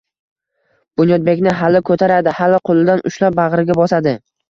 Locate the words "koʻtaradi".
1.91-2.35